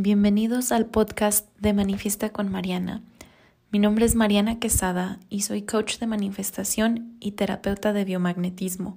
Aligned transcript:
Bienvenidos 0.00 0.70
al 0.70 0.86
podcast 0.86 1.48
de 1.58 1.72
Manifiesta 1.72 2.28
con 2.30 2.52
Mariana. 2.52 3.02
Mi 3.72 3.80
nombre 3.80 4.06
es 4.06 4.14
Mariana 4.14 4.60
Quesada 4.60 5.18
y 5.28 5.40
soy 5.40 5.62
coach 5.62 5.98
de 5.98 6.06
manifestación 6.06 7.16
y 7.18 7.32
terapeuta 7.32 7.92
de 7.92 8.04
biomagnetismo. 8.04 8.96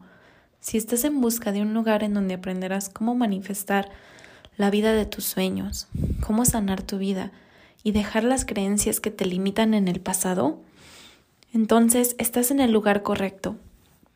Si 0.59 0.77
estás 0.77 1.03
en 1.03 1.19
busca 1.19 1.51
de 1.51 1.63
un 1.63 1.73
lugar 1.73 2.03
en 2.03 2.13
donde 2.13 2.35
aprenderás 2.35 2.87
cómo 2.87 3.15
manifestar 3.15 3.89
la 4.57 4.69
vida 4.69 4.93
de 4.93 5.07
tus 5.07 5.25
sueños, 5.25 5.87
cómo 6.23 6.45
sanar 6.45 6.83
tu 6.83 6.99
vida 6.99 7.31
y 7.81 7.93
dejar 7.93 8.23
las 8.23 8.45
creencias 8.45 8.99
que 8.99 9.09
te 9.09 9.25
limitan 9.25 9.73
en 9.73 9.87
el 9.87 10.01
pasado, 10.01 10.59
entonces 11.51 12.15
estás 12.19 12.51
en 12.51 12.59
el 12.59 12.71
lugar 12.71 13.01
correcto. 13.01 13.55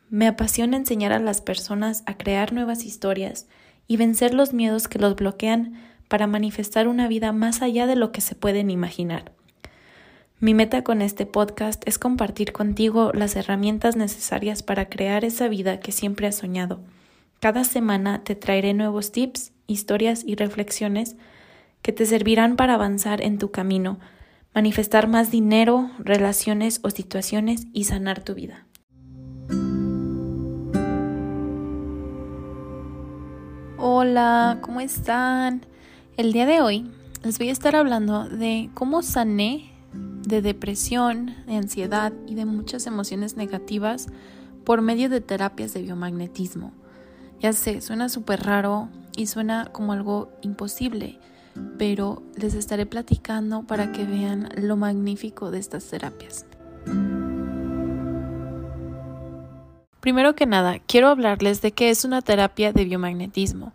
Me 0.08 0.28
apasiona 0.28 0.76
enseñar 0.76 1.10
a 1.10 1.18
las 1.18 1.40
personas 1.40 2.04
a 2.06 2.16
crear 2.16 2.52
nuevas 2.52 2.84
historias 2.84 3.48
y 3.88 3.96
vencer 3.96 4.34
los 4.34 4.52
miedos 4.52 4.86
que 4.86 5.00
los 5.00 5.16
bloquean 5.16 5.95
para 6.08 6.26
manifestar 6.26 6.88
una 6.88 7.08
vida 7.08 7.32
más 7.32 7.62
allá 7.62 7.86
de 7.86 7.96
lo 7.96 8.12
que 8.12 8.20
se 8.20 8.34
pueden 8.34 8.70
imaginar. 8.70 9.32
Mi 10.38 10.52
meta 10.52 10.84
con 10.84 11.00
este 11.00 11.24
podcast 11.24 11.82
es 11.86 11.98
compartir 11.98 12.52
contigo 12.52 13.10
las 13.14 13.36
herramientas 13.36 13.96
necesarias 13.96 14.62
para 14.62 14.88
crear 14.88 15.24
esa 15.24 15.48
vida 15.48 15.80
que 15.80 15.92
siempre 15.92 16.26
has 16.26 16.36
soñado. 16.36 16.80
Cada 17.40 17.64
semana 17.64 18.22
te 18.22 18.34
traeré 18.34 18.74
nuevos 18.74 19.12
tips, 19.12 19.52
historias 19.66 20.22
y 20.26 20.36
reflexiones 20.36 21.16
que 21.80 21.92
te 21.92 22.04
servirán 22.04 22.56
para 22.56 22.74
avanzar 22.74 23.22
en 23.22 23.38
tu 23.38 23.50
camino, 23.50 23.98
manifestar 24.54 25.08
más 25.08 25.30
dinero, 25.30 25.90
relaciones 25.98 26.80
o 26.82 26.90
situaciones 26.90 27.66
y 27.72 27.84
sanar 27.84 28.22
tu 28.22 28.34
vida. 28.34 28.66
Hola, 33.78 34.58
¿cómo 34.62 34.80
están? 34.80 35.64
El 36.16 36.32
día 36.32 36.46
de 36.46 36.62
hoy 36.62 36.90
les 37.24 37.36
voy 37.36 37.50
a 37.50 37.52
estar 37.52 37.76
hablando 37.76 38.26
de 38.26 38.70
cómo 38.72 39.02
sané 39.02 39.70
de 39.92 40.40
depresión, 40.40 41.34
de 41.46 41.56
ansiedad 41.56 42.10
y 42.26 42.34
de 42.34 42.46
muchas 42.46 42.86
emociones 42.86 43.36
negativas 43.36 44.06
por 44.64 44.80
medio 44.80 45.10
de 45.10 45.20
terapias 45.20 45.74
de 45.74 45.82
biomagnetismo. 45.82 46.72
Ya 47.40 47.52
sé, 47.52 47.82
suena 47.82 48.08
súper 48.08 48.44
raro 48.44 48.88
y 49.14 49.26
suena 49.26 49.66
como 49.72 49.92
algo 49.92 50.30
imposible, 50.40 51.18
pero 51.76 52.22
les 52.34 52.54
estaré 52.54 52.86
platicando 52.86 53.64
para 53.64 53.92
que 53.92 54.06
vean 54.06 54.48
lo 54.56 54.78
magnífico 54.78 55.50
de 55.50 55.58
estas 55.58 55.84
terapias. 55.84 56.46
Primero 60.00 60.34
que 60.34 60.46
nada, 60.46 60.78
quiero 60.78 61.08
hablarles 61.08 61.60
de 61.60 61.72
qué 61.72 61.90
es 61.90 62.06
una 62.06 62.22
terapia 62.22 62.72
de 62.72 62.86
biomagnetismo, 62.86 63.74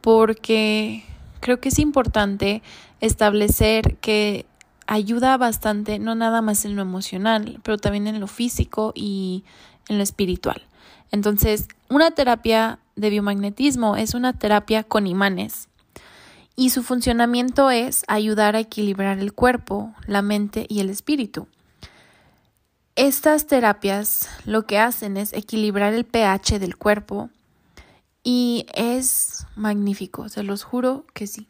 porque 0.00 1.04
creo 1.40 1.60
que 1.60 1.68
es 1.68 1.78
importante 1.78 2.62
establecer 3.00 3.96
que 3.96 4.46
ayuda 4.86 5.36
bastante, 5.36 5.98
no 5.98 6.14
nada 6.14 6.42
más 6.42 6.64
en 6.64 6.74
lo 6.74 6.82
emocional, 6.82 7.60
pero 7.62 7.78
también 7.78 8.06
en 8.06 8.20
lo 8.20 8.26
físico 8.26 8.92
y 8.94 9.44
en 9.88 9.98
lo 9.98 10.02
espiritual. 10.02 10.62
Entonces, 11.10 11.68
una 11.88 12.10
terapia 12.10 12.78
de 12.96 13.10
biomagnetismo 13.10 13.96
es 13.96 14.14
una 14.14 14.32
terapia 14.32 14.82
con 14.82 15.06
imanes 15.06 15.68
y 16.56 16.70
su 16.70 16.82
funcionamiento 16.82 17.70
es 17.70 18.04
ayudar 18.08 18.56
a 18.56 18.60
equilibrar 18.60 19.18
el 19.20 19.32
cuerpo, 19.32 19.94
la 20.06 20.22
mente 20.22 20.66
y 20.68 20.80
el 20.80 20.90
espíritu. 20.90 21.46
Estas 22.96 23.46
terapias 23.46 24.28
lo 24.44 24.66
que 24.66 24.78
hacen 24.78 25.16
es 25.16 25.32
equilibrar 25.32 25.94
el 25.94 26.04
pH 26.04 26.58
del 26.58 26.76
cuerpo, 26.76 27.30
y 28.30 28.66
es 28.74 29.46
magnífico, 29.56 30.28
se 30.28 30.42
los 30.42 30.62
juro 30.62 31.06
que 31.14 31.26
sí. 31.26 31.48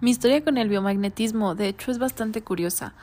Mi 0.00 0.12
historia 0.12 0.44
con 0.44 0.58
el 0.58 0.68
biomagnetismo, 0.68 1.56
de 1.56 1.66
hecho, 1.66 1.90
es 1.90 1.98
bastante 1.98 2.40
curiosa, 2.40 2.94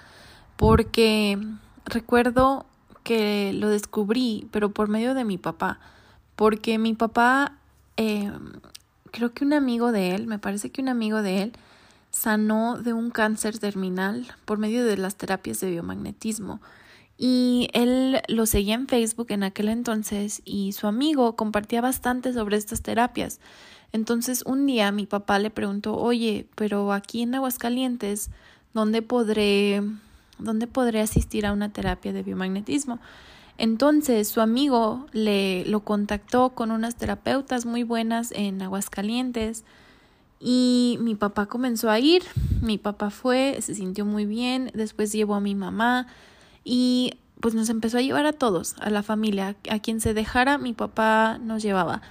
porque 0.55 1.37
recuerdo 1.83 2.65
que 3.03 3.51
lo 3.51 3.67
descubrí, 3.67 4.47
pero 4.53 4.71
por 4.71 4.87
medio 4.87 5.13
de 5.13 5.25
mi 5.25 5.37
papá, 5.37 5.81
porque 6.37 6.77
mi 6.77 6.93
papá, 6.93 7.57
eh, 7.97 8.31
creo 9.11 9.33
que 9.33 9.43
un 9.43 9.51
amigo 9.51 9.91
de 9.91 10.15
él, 10.15 10.25
me 10.25 10.39
parece 10.39 10.69
que 10.69 10.79
un 10.79 10.87
amigo 10.87 11.21
de 11.21 11.43
él, 11.43 11.53
sanó 12.11 12.77
de 12.77 12.93
un 12.93 13.11
cáncer 13.11 13.59
terminal 13.59 14.25
por 14.45 14.57
medio 14.57 14.85
de 14.85 14.95
las 14.95 15.17
terapias 15.17 15.59
de 15.59 15.71
biomagnetismo. 15.71 16.61
Y 17.17 17.69
él 17.73 18.21
lo 18.27 18.45
seguía 18.45 18.75
en 18.75 18.87
Facebook 18.87 19.27
en 19.29 19.43
aquel 19.43 19.69
entonces 19.69 20.41
y 20.45 20.73
su 20.73 20.85
amigo 20.85 21.35
compartía 21.35 21.81
bastante 21.81 22.31
sobre 22.31 22.57
estas 22.57 22.81
terapias. 22.83 23.39
Entonces 23.91 24.43
un 24.45 24.65
día 24.65 24.91
mi 24.91 25.05
papá 25.05 25.39
le 25.39 25.49
preguntó, 25.49 25.95
oye, 25.95 26.47
pero 26.55 26.93
aquí 26.93 27.23
en 27.23 27.33
Aguascalientes, 27.33 28.29
¿dónde 28.73 29.01
podré, 29.01 29.81
dónde 30.37 30.67
podré 30.67 31.01
asistir 31.01 31.45
a 31.45 31.53
una 31.53 31.69
terapia 31.69 32.13
de 32.13 32.21
biomagnetismo? 32.21 32.99
Entonces 33.57 34.27
su 34.27 34.41
amigo 34.41 35.07
le 35.11 35.65
lo 35.65 35.79
contactó 35.79 36.49
con 36.49 36.69
unas 36.69 36.95
terapeutas 36.95 37.65
muy 37.65 37.81
buenas 37.81 38.31
en 38.31 38.61
Aguascalientes 38.61 39.63
y 40.39 40.99
mi 41.01 41.15
papá 41.15 41.47
comenzó 41.47 41.89
a 41.89 41.99
ir, 41.99 42.21
mi 42.61 42.77
papá 42.77 43.09
fue, 43.09 43.57
se 43.61 43.73
sintió 43.73 44.05
muy 44.05 44.27
bien, 44.27 44.69
después 44.75 45.11
llevó 45.11 45.33
a 45.33 45.39
mi 45.39 45.55
mamá, 45.55 46.05
y 46.69 47.13
pues 47.39 47.55
nos 47.55 47.69
empezó 47.69 47.97
a 47.97 48.01
llevar 48.01 48.25
a 48.25 48.33
todos, 48.33 48.75
a 48.81 48.89
la 48.89 49.01
familia, 49.01 49.55
a 49.69 49.79
quien 49.79 50.01
se 50.01 50.13
dejara, 50.13 50.57
mi 50.57 50.73
papá 50.73 51.37
nos 51.37 51.63
llevaba, 51.63 52.01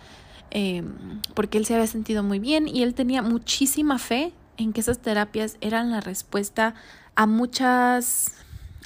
em, 0.50 1.21
porque 1.34 1.59
él 1.59 1.67
se 1.67 1.75
había 1.75 1.87
sentido 1.87 2.22
muy 2.22 2.39
bien 2.39 2.67
y 2.67 2.83
él 2.83 2.94
tenía 2.94 3.21
muchísima 3.21 3.99
fe 3.99 4.33
en 4.56 4.72
que 4.72 4.81
esas 4.81 5.00
terapias 5.00 5.59
eran 5.61 5.91
la 5.91 6.00
respuesta 6.00 6.75
a 7.17 7.27
muchas, 7.27 8.33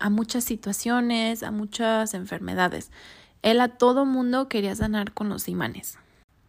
a 0.00 0.10
muchas 0.10 0.42
situaciones, 0.42 1.44
a 1.44 1.52
muchas 1.52 2.14
enfermedades. 2.14 2.90
Él 3.42 3.60
a 3.60 3.68
todo 3.68 4.04
mundo 4.04 4.48
quería 4.48 4.74
sanar 4.74 5.12
con 5.12 5.28
los 5.28 5.46
imanes. 5.46 5.98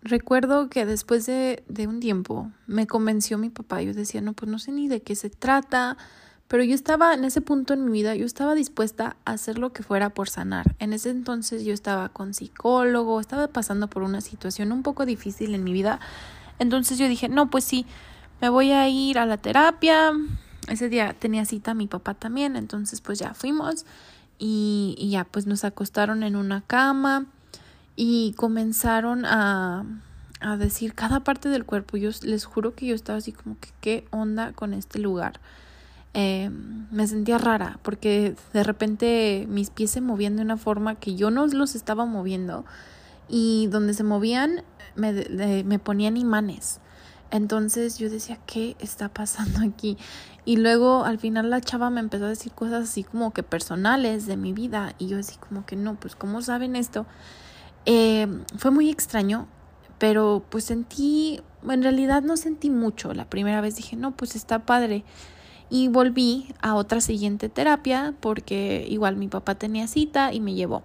Recuerdo 0.02 0.68
que 0.68 0.88
después 0.88 1.28
de, 1.28 1.64
de 1.68 1.86
un 1.86 2.00
tiempo 2.00 2.52
me 2.66 2.88
convenció 2.88 3.38
mi 3.38 3.52
papá, 3.52 3.84
yo 3.84 3.94
decía, 3.94 4.22
no, 4.22 4.34
pues 4.34 4.50
no 4.50 4.58
sé 4.58 4.72
ni 4.72 4.88
de 4.88 5.04
qué 5.04 5.16
se 5.16 5.30
trata, 5.30 5.96
pero 6.52 6.66
yo 6.66 6.76
estaba 6.76 7.14
en 7.14 7.24
ese 7.24 7.40
punto 7.40 7.74
en 7.74 7.86
mi 7.86 7.94
vida, 7.94 8.14
yo 8.14 8.26
estaba 8.26 8.56
dispuesta 8.56 9.16
a 9.24 9.32
hacer 9.32 9.58
lo 9.58 9.72
que 9.72 9.84
fuera 9.84 10.10
por 10.10 10.28
sanar. 10.28 10.76
En 10.80 10.92
ese 10.92 11.10
entonces 11.10 11.64
yo 11.64 11.74
estaba 11.74 12.10
con 12.10 12.34
psicólogo, 12.34 13.22
estaba 13.22 13.48
pasando 13.48 13.88
por 13.88 14.04
una 14.04 14.20
situación 14.20 14.74
un 14.74 14.84
poco 14.84 15.06
difícil 15.06 15.56
en 15.56 15.64
mi 15.64 15.72
vida. 15.72 16.02
Entonces 16.60 16.98
yo 16.98 17.08
dije, 17.08 17.30
no, 17.30 17.50
pues 17.50 17.64
sí, 17.64 17.86
me 18.42 18.50
voy 18.50 18.74
a 18.74 18.90
ir 18.90 19.18
a 19.18 19.26
la 19.26 19.38
terapia. 19.38 20.12
Ese 20.68 20.90
día 20.90 21.16
tenía 21.18 21.46
cita 21.46 21.74
mi 21.74 21.88
papá 21.88 22.16
también, 22.16 22.58
entonces 22.58 23.00
pues 23.00 23.18
ya 23.18 23.34
fuimos 23.34 23.86
y, 24.38 24.96
y 24.98 25.12
ya 25.12 25.24
pues 25.24 25.48
nos 25.48 25.64
acostaron 25.64 26.22
en 26.22 26.36
una 26.36 26.60
cama 26.68 27.28
y 27.96 28.34
comenzaron 28.34 29.24
a, 29.24 29.86
a 30.42 30.58
decir 30.58 30.96
cada 30.96 31.22
parte 31.22 31.48
del 31.48 31.64
cuerpo. 31.64 31.96
Yo 31.96 32.10
les 32.24 32.44
juro 32.44 32.76
que 32.76 32.88
yo 32.88 32.94
estaba 32.94 33.20
así 33.20 33.32
como 33.32 33.58
que 33.58 33.70
qué 33.80 34.06
onda 34.12 34.52
con 34.52 34.74
este 34.74 35.00
lugar. 35.00 35.40
Eh, 36.14 36.50
me 36.92 37.08
sentía 37.08 37.38
rara 37.38 37.80
porque 37.84 38.36
de 38.52 38.64
repente 38.64 39.46
mis 39.48 39.70
pies 39.70 39.92
se 39.92 40.02
movían 40.02 40.36
de 40.36 40.42
una 40.42 40.58
forma 40.58 40.96
que 40.96 41.16
yo 41.16 41.32
no 41.32 41.48
los 41.48 41.74
estaba 41.74 42.06
moviendo 42.06 42.66
y 43.30 43.68
donde 43.68 43.94
se 43.94 44.04
movían 44.04 44.64
me, 44.96 45.64
me 45.64 45.80
ponían 45.80 46.18
imanes. 46.18 46.82
Entonces 47.32 47.98
yo 47.98 48.10
decía, 48.10 48.38
¿qué 48.46 48.76
está 48.80 49.08
pasando 49.10 49.60
aquí? 49.62 49.98
Y 50.44 50.58
luego 50.58 51.06
al 51.06 51.18
final 51.18 51.50
la 51.50 51.62
chava 51.62 51.90
me 51.90 52.02
empezó 52.02 52.26
a 52.26 52.30
decir 52.30 52.52
cosas 52.52 52.90
así 52.90 53.04
como 53.04 53.32
que 53.32 53.44
personales 53.44 54.26
de 54.26 54.38
mi 54.38 54.54
vida 54.54 54.96
y 54.98 55.08
yo 55.08 55.20
así 55.20 55.38
como 55.38 55.66
que 55.66 55.76
no, 55.76 55.96
pues 55.96 56.16
¿cómo 56.16 56.42
saben 56.42 56.76
esto? 56.76 57.06
Eh, 57.86 58.28
fue 58.58 58.72
muy 58.72 58.90
extraño, 58.90 59.48
pero 59.98 60.44
pues 60.50 60.66
sentí, 60.66 61.42
en 61.68 61.84
realidad 61.84 62.22
no 62.24 62.38
sentí 62.38 62.70
mucho. 62.70 63.14
La 63.14 63.30
primera 63.30 63.62
vez 63.62 63.76
dije, 63.76 63.96
no, 63.96 64.12
pues 64.12 64.36
está 64.36 64.66
padre 64.66 65.06
y 65.72 65.88
volví 65.88 66.54
a 66.62 66.76
otra 66.76 67.00
siguiente 67.00 67.48
terapia 67.48 68.14
porque 68.20 68.86
igual 68.90 69.16
mi 69.16 69.30
papá 69.30 69.56
tenía 69.56 69.88
cita 69.88 70.34
y 70.34 70.42
me 70.42 70.54
llevó. 70.54 70.84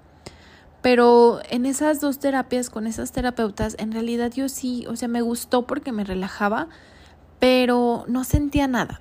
Pero 0.81 1.41
en 1.51 1.67
esas 1.67 2.01
dos 2.01 2.21
terapias 2.21 2.71
con 2.71 2.87
esas 2.87 3.11
terapeutas, 3.11 3.75
en 3.81 3.91
realidad 3.91 4.33
yo 4.33 4.49
sí, 4.49 4.87
o 4.89 4.95
sea, 4.95 5.09
me 5.09 5.23
gustó 5.23 5.67
porque 5.67 5.91
me 5.91 6.05
relajaba, 6.05 6.69
pero 7.41 8.05
no 8.07 8.23
sentía 8.23 8.69
nada. 8.69 9.01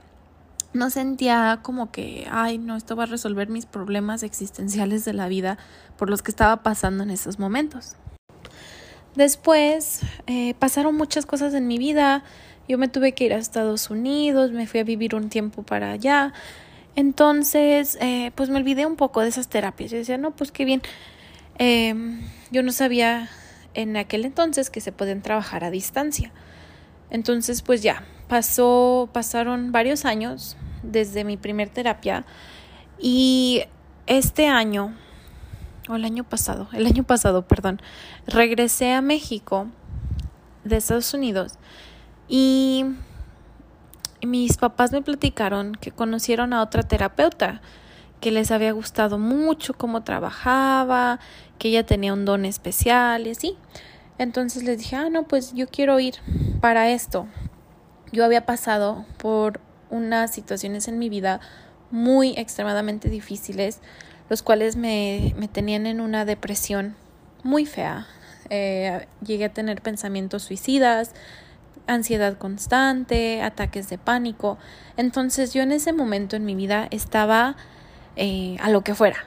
No 0.73 0.89
sentía 0.89 1.59
como 1.61 1.91
que, 1.91 2.27
ay, 2.31 2.57
no, 2.57 2.75
esto 2.75 2.95
va 2.95 3.03
a 3.03 3.05
resolver 3.05 3.49
mis 3.49 3.67
problemas 3.67 4.23
existenciales 4.23 5.05
de 5.05 5.13
la 5.13 5.27
vida 5.27 5.59
por 5.97 6.09
los 6.09 6.23
que 6.23 6.31
estaba 6.31 6.63
pasando 6.63 7.03
en 7.03 7.11
esos 7.11 7.37
momentos. 7.37 7.95
Después 9.15 10.01
eh, 10.25 10.55
pasaron 10.55 10.95
muchas 10.95 11.27
cosas 11.27 11.53
en 11.53 11.67
mi 11.67 11.77
vida, 11.77 12.23
yo 12.67 12.77
me 12.77 12.87
tuve 12.87 13.13
que 13.13 13.25
ir 13.25 13.33
a 13.33 13.37
Estados 13.37 13.89
Unidos, 13.89 14.51
me 14.51 14.67
fui 14.67 14.79
a 14.79 14.83
vivir 14.83 15.15
un 15.15 15.29
tiempo 15.29 15.63
para 15.63 15.91
allá. 15.91 16.33
Entonces, 16.95 17.97
eh, 18.01 18.31
pues 18.35 18.49
me 18.49 18.57
olvidé 18.57 18.85
un 18.85 18.95
poco 18.95 19.21
de 19.21 19.29
esas 19.29 19.47
terapias. 19.47 19.91
Yo 19.91 19.97
decía, 19.97 20.17
no, 20.17 20.31
pues 20.31 20.51
qué 20.51 20.65
bien. 20.65 20.81
Em, 21.57 22.21
yo 22.51 22.63
no 22.63 22.71
sabía 22.71 23.29
en 23.73 23.97
aquel 23.97 24.25
entonces 24.25 24.69
que 24.69 24.81
se 24.81 24.91
pueden 24.91 25.21
trabajar 25.21 25.63
a 25.63 25.71
distancia. 25.71 26.31
Entonces, 27.09 27.61
pues 27.61 27.83
ya, 27.83 28.03
pasó, 28.27 29.09
pasaron 29.13 29.71
varios 29.71 30.05
años 30.05 30.57
desde 30.83 31.23
mi 31.23 31.37
primer 31.37 31.69
terapia 31.69 32.25
y 32.99 33.63
este 34.07 34.47
año, 34.47 34.95
o 35.89 35.95
el 35.95 36.05
año 36.05 36.23
pasado, 36.23 36.67
el 36.73 36.85
año 36.85 37.03
pasado, 37.03 37.47
perdón, 37.47 37.81
regresé 38.25 38.93
a 38.93 39.01
México 39.01 39.67
de 40.63 40.77
Estados 40.77 41.13
Unidos 41.13 41.57
y 42.27 42.85
mis 44.25 44.57
papás 44.57 44.91
me 44.91 45.01
platicaron 45.01 45.73
que 45.75 45.91
conocieron 45.91 46.53
a 46.53 46.61
otra 46.61 46.83
terapeuta 46.83 47.61
que 48.19 48.31
les 48.31 48.51
había 48.51 48.71
gustado 48.71 49.19
mucho 49.19 49.73
cómo 49.73 50.03
trabajaba, 50.03 51.19
que 51.59 51.69
ella 51.69 51.85
tenía 51.85 52.13
un 52.13 52.25
don 52.25 52.45
especial 52.45 53.27
y 53.27 53.31
así. 53.31 53.57
Entonces 54.17 54.63
les 54.63 54.79
dije, 54.79 54.95
ah, 54.95 55.09
no, 55.09 55.23
pues 55.27 55.53
yo 55.53 55.67
quiero 55.67 55.99
ir 55.99 56.15
para 56.61 56.89
esto. 56.89 57.27
Yo 58.11 58.23
había 58.23 58.45
pasado 58.45 59.05
por 59.17 59.59
unas 59.89 60.31
situaciones 60.31 60.87
en 60.87 60.97
mi 60.97 61.09
vida 61.09 61.39
muy 61.91 62.33
extremadamente 62.37 63.09
difíciles, 63.09 63.79
los 64.29 64.41
cuales 64.41 64.75
me, 64.75 65.35
me 65.37 65.47
tenían 65.47 65.85
en 65.85 66.01
una 66.01 66.25
depresión 66.25 66.95
muy 67.43 67.65
fea. 67.65 68.07
Eh, 68.49 69.05
llegué 69.25 69.45
a 69.45 69.53
tener 69.53 69.81
pensamientos 69.81 70.43
suicidas, 70.43 71.13
ansiedad 71.87 72.37
constante, 72.37 73.41
ataques 73.41 73.89
de 73.89 73.97
pánico. 73.97 74.57
Entonces 74.97 75.53
yo 75.53 75.63
en 75.63 75.71
ese 75.71 75.93
momento 75.93 76.35
en 76.35 76.45
mi 76.45 76.55
vida 76.55 76.87
estaba 76.91 77.55
eh, 78.15 78.57
a 78.61 78.69
lo 78.69 78.81
que 78.81 78.95
fuera. 78.95 79.25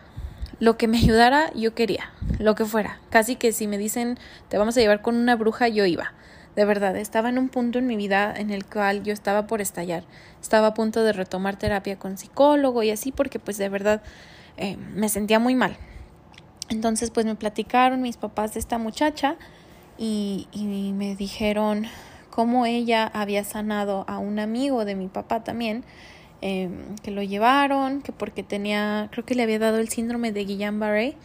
Lo 0.61 0.77
que 0.77 0.89
me 0.89 0.99
ayudara, 0.99 1.53
yo 1.55 1.75
quería, 1.75 2.11
lo 2.39 2.55
que 2.55 2.65
fuera. 2.65 3.01
Casi 3.11 3.37
que 3.37 3.53
si 3.53 3.67
me 3.67 3.79
dicen, 3.79 4.19
te 4.49 4.59
vamos 4.59 4.77
a 4.77 4.81
llevar 4.81 5.03
con 5.03 5.17
una 5.17 5.37
bruja, 5.37 5.69
yo 5.69 5.85
iba. 5.87 6.13
De 6.57 6.65
verdad, 6.65 6.97
estaba 6.97 7.29
en 7.29 7.39
un 7.39 7.49
punto 7.49 7.79
en 7.79 7.87
mi 7.87 7.95
vida 7.95 8.35
en 8.37 8.51
el 8.51 8.65
cual 8.65 9.05
yo 9.05 9.13
estaba 9.13 9.47
por 9.47 9.61
estallar. 9.61 10.03
Estaba 10.41 10.69
a 10.69 10.75
punto 10.75 11.05
de 11.05 11.13
retomar 11.13 11.57
terapia 11.57 11.99
con 11.99 12.19
psicólogo 12.19 12.83
y 12.83 12.91
así 12.91 13.13
porque 13.13 13.39
pues 13.39 13.59
de 13.59 13.69
verdad 13.69 14.03
eh, 14.57 14.77
me 14.77 15.09
sentía 15.09 15.39
muy 15.39 15.55
mal. 15.55 15.77
Entonces 16.69 17.11
pues 17.11 17.27
me 17.27 17.37
platicaron 17.37 18.03
mis 18.03 18.17
papás 18.17 18.55
de 18.55 18.61
esta 18.61 18.77
muchacha 18.79 19.37
y, 19.97 20.49
y 20.51 20.93
me 20.95 21.15
dijeron 21.15 21.87
cómo 22.39 22.67
ella 22.67 23.11
había 23.13 23.43
sanado 23.43 24.05
a 24.07 24.19
un 24.19 24.39
amigo 24.39 24.85
de 24.85 24.95
mi 24.95 25.09
papá 25.09 25.43
también 25.43 25.83
Em, 26.41 26.95
que 27.03 27.11
lo 27.11 27.23
llevaron, 27.23 28.01
que 28.01 28.13
porque 28.13 28.45
tenía, 28.45 29.09
creo 29.11 29.25
que 29.25 29.35
le 29.35 29.43
había 29.43 29.59
dado 29.59 29.79
el 29.79 29.89
síndrome 29.89 30.31
de 30.31 30.47
Guillain-Barré, 30.47 31.17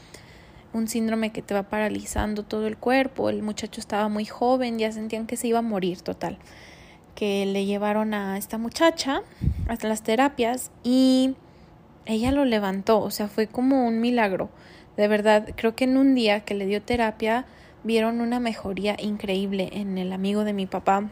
un 0.74 0.88
síndrome 0.88 1.32
que 1.32 1.44
te 1.44 1.54
va 1.54 1.62
paralizando 1.64 2.42
todo 2.42 2.66
el 2.66 2.78
cuerpo, 2.78 3.30
el 3.30 3.44
muchacho 3.44 3.80
estaba 3.80 4.10
muy 4.10 4.26
joven, 4.26 4.80
ya 4.80 4.92
sentían 4.92 5.28
que 5.28 5.38
se 5.38 5.48
iba 5.48 5.60
a 5.60 5.62
morir 5.62 6.02
total, 6.02 6.40
que 7.14 7.46
le 7.46 7.66
llevaron 7.66 8.16
a 8.16 8.40
esta 8.40 8.58
muchacha 8.58 9.22
hasta 9.68 9.88
las 9.88 10.02
terapias 10.02 10.72
y 10.84 11.36
ella 12.08 12.32
lo 12.32 12.44
levantó, 12.44 13.00
o 13.00 13.12
sea, 13.12 13.28
fue 13.28 13.46
como 13.46 13.88
un 13.88 14.02
milagro, 14.02 14.50
de 14.98 15.08
verdad, 15.08 15.50
creo 15.56 15.76
que 15.76 15.84
en 15.84 15.96
un 15.96 16.16
día 16.16 16.40
que 16.40 16.56
le 16.56 16.66
dio 16.66 16.82
terapia 16.82 17.46
vieron 17.84 18.22
una 18.22 18.40
mejoría 18.40 18.96
increíble 19.00 19.70
en 19.74 19.98
el 19.98 20.14
amigo 20.14 20.44
de 20.44 20.54
mi 20.54 20.66
papá, 20.66 21.10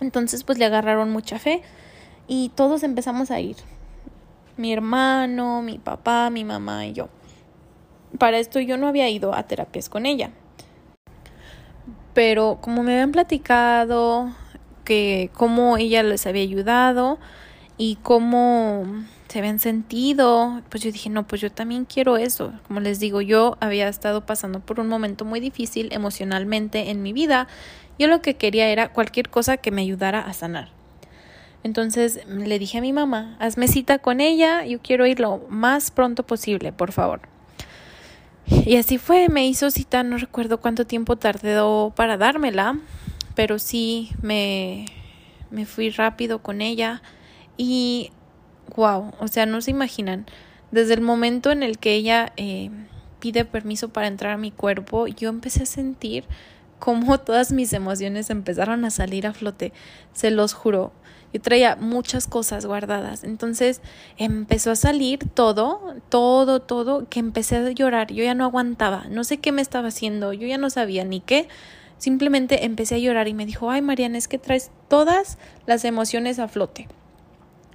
entonces 0.00 0.44
pues 0.44 0.58
le 0.58 0.64
agarraron 0.64 1.10
mucha 1.10 1.38
fe, 1.38 1.62
y 2.28 2.50
todos 2.50 2.82
empezamos 2.82 3.30
a 3.30 3.40
ir. 3.40 3.56
Mi 4.56 4.72
hermano, 4.72 5.62
mi 5.62 5.78
papá, 5.78 6.30
mi 6.30 6.44
mamá 6.44 6.86
y 6.86 6.92
yo. 6.92 7.08
Para 8.18 8.38
esto 8.38 8.60
yo 8.60 8.76
no 8.76 8.86
había 8.86 9.08
ido 9.08 9.34
a 9.34 9.44
terapias 9.44 9.88
con 9.88 10.06
ella. 10.06 10.30
Pero 12.14 12.58
como 12.60 12.82
me 12.82 12.92
habían 12.92 13.12
platicado 13.12 14.30
que 14.84 15.30
cómo 15.34 15.76
ella 15.78 16.02
les 16.02 16.26
había 16.26 16.42
ayudado 16.42 17.18
y 17.76 17.96
cómo 18.02 18.84
se 19.28 19.38
habían 19.38 19.58
sentido, 19.58 20.62
pues 20.70 20.82
yo 20.82 20.90
dije, 20.90 21.10
no, 21.10 21.26
pues 21.26 21.42
yo 21.42 21.52
también 21.52 21.84
quiero 21.84 22.16
eso. 22.16 22.52
Como 22.66 22.80
les 22.80 22.98
digo, 22.98 23.20
yo 23.20 23.58
había 23.60 23.88
estado 23.88 24.24
pasando 24.24 24.60
por 24.60 24.80
un 24.80 24.88
momento 24.88 25.26
muy 25.26 25.38
difícil 25.38 25.90
emocionalmente 25.92 26.90
en 26.90 27.02
mi 27.02 27.12
vida. 27.12 27.46
Yo 27.98 28.08
lo 28.08 28.22
que 28.22 28.36
quería 28.36 28.68
era 28.68 28.88
cualquier 28.88 29.28
cosa 29.28 29.58
que 29.58 29.70
me 29.70 29.82
ayudara 29.82 30.20
a 30.20 30.32
sanar. 30.32 30.70
Entonces 31.62 32.20
le 32.26 32.58
dije 32.58 32.78
a 32.78 32.80
mi 32.80 32.94
mamá, 32.94 33.36
hazme 33.38 33.68
cita 33.68 33.98
con 33.98 34.20
ella, 34.20 34.64
yo 34.64 34.80
quiero 34.80 35.06
ir 35.06 35.20
lo 35.20 35.44
más 35.50 35.90
pronto 35.90 36.22
posible, 36.22 36.72
por 36.72 36.92
favor. 36.92 37.20
Y 38.46 38.76
así 38.76 38.96
fue, 38.96 39.28
me 39.28 39.46
hizo 39.46 39.70
cita, 39.70 40.02
no 40.04 40.16
recuerdo 40.16 40.58
cuánto 40.58 40.86
tiempo 40.86 41.16
tardó 41.16 41.92
para 41.94 42.16
dármela, 42.16 42.78
pero 43.34 43.58
sí 43.58 44.10
me, 44.22 44.86
me 45.50 45.66
fui 45.66 45.90
rápido 45.90 46.38
con 46.38 46.62
ella 46.62 47.02
y 47.58 48.12
wow, 48.78 49.10
o 49.18 49.26
sea, 49.26 49.44
no 49.44 49.60
se 49.60 49.72
imaginan, 49.72 50.24
desde 50.70 50.94
el 50.94 51.00
momento 51.00 51.50
en 51.50 51.64
el 51.64 51.78
que 51.78 51.94
ella 51.94 52.32
eh, 52.36 52.70
pide 53.18 53.44
permiso 53.44 53.88
para 53.88 54.06
entrar 54.06 54.34
a 54.34 54.38
mi 54.38 54.52
cuerpo, 54.52 55.08
yo 55.08 55.30
empecé 55.30 55.64
a 55.64 55.66
sentir 55.66 56.24
como 56.78 57.18
todas 57.18 57.50
mis 57.50 57.72
emociones 57.72 58.30
empezaron 58.30 58.84
a 58.84 58.90
salir 58.90 59.26
a 59.26 59.32
flote, 59.32 59.72
se 60.12 60.30
los 60.30 60.52
juro. 60.52 60.92
Yo 61.34 61.42
traía 61.42 61.76
muchas 61.76 62.26
cosas 62.28 62.64
guardadas. 62.64 63.24
Entonces 63.24 63.82
empezó 64.16 64.70
a 64.70 64.76
salir 64.76 65.18
todo, 65.34 65.96
todo, 66.08 66.62
todo, 66.62 67.06
que 67.08 67.18
empecé 67.18 67.56
a 67.56 67.70
llorar. 67.70 68.12
Yo 68.12 68.22
ya 68.22 68.34
no 68.34 68.44
aguantaba, 68.44 69.06
no 69.10 69.24
sé 69.24 69.38
qué 69.38 69.50
me 69.50 69.60
estaba 69.60 69.88
haciendo, 69.88 70.32
yo 70.32 70.46
ya 70.46 70.56
no 70.56 70.70
sabía 70.70 71.04
ni 71.04 71.20
qué. 71.20 71.48
Simplemente 71.98 72.64
empecé 72.64 72.94
a 72.94 72.98
llorar 72.98 73.26
y 73.26 73.34
me 73.34 73.44
dijo, 73.44 73.70
ay 73.70 73.82
Mariana, 73.82 74.16
es 74.16 74.28
que 74.28 74.38
traes 74.38 74.70
todas 74.88 75.36
las 75.66 75.84
emociones 75.84 76.38
a 76.38 76.46
flote. 76.46 76.86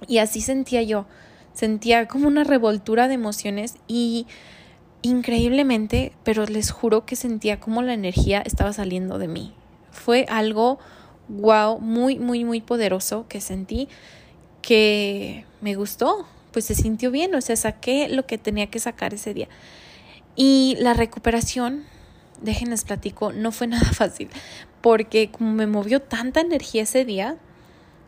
Y 0.06 0.18
así 0.18 0.40
sentía 0.40 0.82
yo, 0.82 1.06
sentía 1.52 2.06
como 2.06 2.26
una 2.28 2.44
revoltura 2.44 3.08
de 3.08 3.14
emociones 3.14 3.76
y 3.88 4.26
increíblemente, 5.02 6.12
pero 6.24 6.46
les 6.46 6.70
juro 6.70 7.04
que 7.04 7.16
sentía 7.16 7.60
como 7.60 7.82
la 7.82 7.94
energía 7.94 8.40
estaba 8.40 8.72
saliendo 8.72 9.18
de 9.18 9.28
mí. 9.28 9.54
Fue 9.90 10.26
algo 10.28 10.78
wow, 11.28 11.78
muy, 11.78 12.18
muy, 12.18 12.44
muy 12.44 12.60
poderoso 12.60 13.26
que 13.28 13.40
sentí 13.40 13.88
que 14.62 15.44
me 15.60 15.74
gustó, 15.74 16.26
pues 16.52 16.64
se 16.64 16.74
sintió 16.74 17.10
bien, 17.10 17.34
o 17.34 17.40
sea, 17.40 17.56
saqué 17.56 18.08
lo 18.08 18.26
que 18.26 18.38
tenía 18.38 18.68
que 18.68 18.78
sacar 18.78 19.12
ese 19.12 19.34
día. 19.34 19.48
Y 20.36 20.76
la 20.80 20.94
recuperación, 20.94 21.84
déjenles 22.40 22.84
platico, 22.84 23.32
no 23.32 23.52
fue 23.52 23.66
nada 23.68 23.92
fácil, 23.92 24.30
porque 24.80 25.30
como 25.30 25.52
me 25.52 25.66
movió 25.66 26.00
tanta 26.00 26.40
energía 26.40 26.82
ese 26.82 27.04
día 27.04 27.36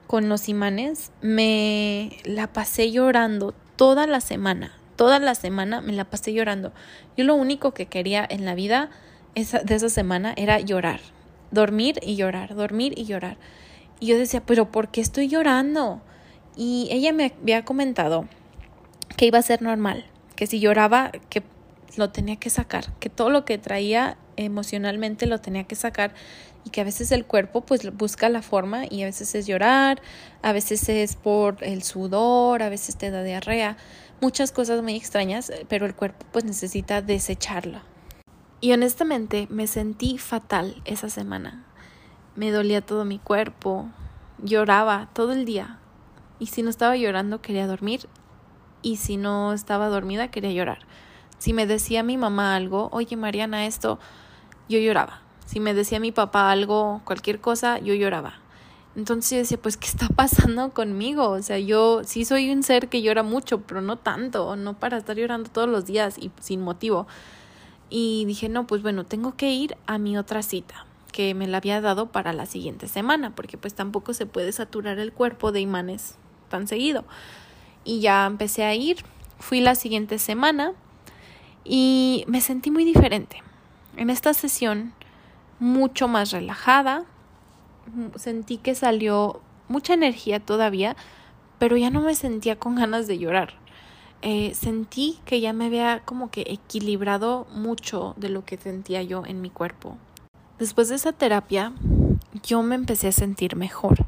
con 0.06 0.28
los 0.28 0.48
imanes, 0.48 1.10
me 1.20 2.18
la 2.24 2.52
pasé 2.52 2.90
llorando 2.90 3.54
toda 3.76 4.06
la 4.06 4.20
semana, 4.20 4.72
toda 4.96 5.18
la 5.18 5.34
semana 5.34 5.80
me 5.80 5.92
la 5.92 6.04
pasé 6.04 6.32
llorando. 6.32 6.72
Yo 7.16 7.24
lo 7.24 7.34
único 7.34 7.74
que 7.74 7.86
quería 7.86 8.26
en 8.28 8.44
la 8.44 8.54
vida 8.54 8.90
esa, 9.34 9.60
de 9.60 9.74
esa 9.74 9.88
semana 9.88 10.32
era 10.36 10.60
llorar, 10.60 11.00
dormir 11.50 11.98
y 12.02 12.16
llorar, 12.16 12.54
dormir 12.54 12.94
y 12.96 13.04
llorar. 13.04 13.36
Y 14.00 14.06
yo 14.06 14.18
decía, 14.18 14.42
pero 14.44 14.70
¿por 14.70 14.88
qué 14.88 15.00
estoy 15.00 15.28
llorando? 15.28 16.00
Y 16.56 16.88
ella 16.90 17.12
me 17.12 17.34
había 17.40 17.64
comentado 17.64 18.26
que 19.16 19.26
iba 19.26 19.38
a 19.38 19.42
ser 19.42 19.62
normal, 19.62 20.06
que 20.36 20.46
si 20.46 20.60
lloraba, 20.60 21.10
que 21.30 21.42
lo 21.96 22.10
tenía 22.10 22.36
que 22.36 22.50
sacar, 22.50 22.92
que 22.98 23.10
todo 23.10 23.30
lo 23.30 23.44
que 23.44 23.58
traía 23.58 24.16
emocionalmente 24.36 25.26
lo 25.26 25.40
tenía 25.40 25.64
que 25.64 25.76
sacar 25.76 26.14
y 26.64 26.70
que 26.70 26.80
a 26.80 26.84
veces 26.84 27.12
el 27.12 27.24
cuerpo 27.24 27.60
pues 27.60 27.94
busca 27.96 28.28
la 28.28 28.42
forma 28.42 28.84
y 28.90 29.02
a 29.02 29.06
veces 29.06 29.34
es 29.34 29.46
llorar, 29.46 30.02
a 30.42 30.52
veces 30.52 30.88
es 30.88 31.16
por 31.16 31.62
el 31.62 31.82
sudor, 31.82 32.62
a 32.62 32.68
veces 32.68 32.96
te 32.96 33.10
da 33.10 33.22
diarrea, 33.22 33.76
muchas 34.20 34.52
cosas 34.52 34.82
muy 34.82 34.96
extrañas, 34.96 35.52
pero 35.68 35.86
el 35.86 35.94
cuerpo 35.94 36.26
pues 36.32 36.44
necesita 36.44 37.02
desecharlo. 37.02 37.80
Y 38.60 38.72
honestamente 38.72 39.46
me 39.50 39.66
sentí 39.66 40.18
fatal 40.18 40.82
esa 40.84 41.08
semana. 41.08 41.64
Me 42.34 42.50
dolía 42.50 42.80
todo 42.80 43.04
mi 43.04 43.18
cuerpo, 43.18 43.88
lloraba 44.42 45.08
todo 45.12 45.32
el 45.32 45.44
día. 45.44 45.78
Y 46.38 46.46
si 46.46 46.62
no 46.62 46.70
estaba 46.70 46.96
llorando 46.96 47.40
quería 47.40 47.66
dormir 47.66 48.08
y 48.82 48.96
si 48.96 49.16
no 49.16 49.52
estaba 49.52 49.88
dormida 49.88 50.30
quería 50.30 50.52
llorar. 50.52 50.80
Si 51.38 51.52
me 51.52 51.66
decía 51.66 52.02
mi 52.02 52.16
mamá 52.16 52.56
algo, 52.56 52.88
oye 52.92 53.16
Mariana, 53.16 53.66
esto, 53.66 53.98
yo 54.68 54.78
lloraba. 54.78 55.22
Si 55.46 55.60
me 55.60 55.74
decía 55.74 56.00
mi 56.00 56.12
papá 56.12 56.50
algo, 56.50 57.00
cualquier 57.04 57.40
cosa, 57.40 57.78
yo 57.78 57.94
lloraba. 57.94 58.34
Entonces 58.96 59.30
yo 59.30 59.36
decía, 59.38 59.58
pues, 59.60 59.76
¿qué 59.76 59.86
está 59.86 60.08
pasando 60.08 60.70
conmigo? 60.70 61.28
O 61.30 61.42
sea, 61.42 61.58
yo 61.58 62.02
sí 62.04 62.24
soy 62.24 62.50
un 62.50 62.62
ser 62.62 62.88
que 62.88 63.02
llora 63.02 63.22
mucho, 63.22 63.60
pero 63.60 63.82
no 63.82 63.96
tanto, 63.96 64.56
no 64.56 64.74
para 64.74 64.96
estar 64.96 65.16
llorando 65.16 65.50
todos 65.50 65.68
los 65.68 65.84
días 65.84 66.16
y 66.18 66.30
sin 66.40 66.62
motivo. 66.62 67.06
Y 67.90 68.24
dije, 68.24 68.48
no, 68.48 68.66
pues 68.66 68.82
bueno, 68.82 69.04
tengo 69.04 69.36
que 69.36 69.52
ir 69.52 69.76
a 69.86 69.98
mi 69.98 70.16
otra 70.16 70.42
cita 70.42 70.86
que 71.12 71.34
me 71.34 71.46
la 71.46 71.58
había 71.58 71.80
dado 71.80 72.12
para 72.12 72.32
la 72.32 72.46
siguiente 72.46 72.88
semana, 72.88 73.34
porque 73.34 73.56
pues 73.56 73.74
tampoco 73.74 74.12
se 74.12 74.26
puede 74.26 74.52
saturar 74.52 74.98
el 74.98 75.12
cuerpo 75.12 75.52
de 75.52 75.60
imanes 75.60 76.16
tan 76.48 76.66
seguido. 76.66 77.04
Y 77.84 78.00
ya 78.00 78.26
empecé 78.26 78.64
a 78.64 78.74
ir, 78.74 78.98
fui 79.38 79.60
la 79.60 79.74
siguiente 79.76 80.18
semana 80.18 80.72
y 81.64 82.24
me 82.28 82.40
sentí 82.40 82.70
muy 82.70 82.84
diferente. 82.84 83.42
En 83.96 84.10
esta 84.10 84.34
sesión, 84.34 84.92
mucho 85.58 86.06
más 86.06 86.30
relajada, 86.30 87.04
sentí 88.16 88.58
que 88.58 88.74
salió 88.74 89.40
mucha 89.68 89.94
energía 89.94 90.38
todavía, 90.38 90.96
pero 91.58 91.76
ya 91.76 91.90
no 91.90 92.02
me 92.02 92.14
sentía 92.14 92.58
con 92.58 92.76
ganas 92.76 93.06
de 93.06 93.18
llorar. 93.18 93.54
Eh, 94.22 94.54
sentí 94.54 95.18
que 95.24 95.40
ya 95.40 95.52
me 95.52 95.66
había 95.66 96.02
como 96.04 96.30
que 96.30 96.42
equilibrado 96.48 97.46
mucho 97.52 98.14
de 98.16 98.28
lo 98.28 98.44
que 98.44 98.56
sentía 98.56 99.02
yo 99.02 99.24
en 99.24 99.40
mi 99.40 99.50
cuerpo. 99.50 99.96
Después 100.58 100.88
de 100.88 100.96
esa 100.96 101.12
terapia, 101.12 101.72
yo 102.42 102.62
me 102.62 102.74
empecé 102.74 103.08
a 103.08 103.12
sentir 103.12 103.56
mejor. 103.56 104.06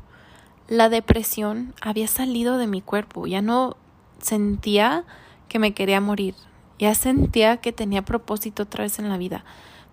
La 0.67 0.89
depresión 0.89 1.75
había 1.81 2.09
salido 2.09 2.59
de 2.59 2.67
mi 2.67 2.83
cuerpo, 2.83 3.27
ya 3.27 3.41
no 3.41 3.77
sentía 4.21 5.05
que 5.49 5.59
me 5.59 5.73
quería 5.73 6.01
morir, 6.01 6.35
ya 6.79 6.95
sentía 6.95 7.59
que 7.59 7.73
tenía 7.73 8.03
propósito 8.03 8.65
otra 8.65 8.85
vez 8.85 8.99
en 8.99 9.09
la 9.09 9.17
vida. 9.17 9.45